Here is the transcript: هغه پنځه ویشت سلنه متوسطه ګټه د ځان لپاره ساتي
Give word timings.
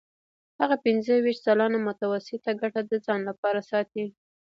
هغه 0.61 0.75
پنځه 0.85 1.13
ویشت 1.23 1.41
سلنه 1.45 1.77
متوسطه 1.87 2.51
ګټه 2.61 2.81
د 2.85 2.91
ځان 3.05 3.19
لپاره 3.29 3.59
ساتي 3.71 4.05